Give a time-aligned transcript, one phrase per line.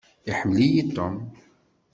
[0.29, 1.15] Iḥemmel-iyi Tom.